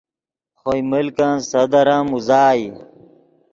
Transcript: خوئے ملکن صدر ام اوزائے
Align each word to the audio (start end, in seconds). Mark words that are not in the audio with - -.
خوئے 0.59 0.81
ملکن 0.91 1.33
صدر 1.51 1.87
ام 1.95 2.07
اوزائے 2.13 2.65